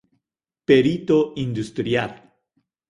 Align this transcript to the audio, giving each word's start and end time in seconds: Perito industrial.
Perito 0.67 1.19
industrial. 1.45 2.11